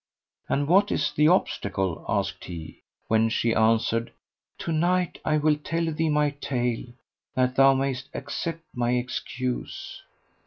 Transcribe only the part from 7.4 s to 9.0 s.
thou mayst accept my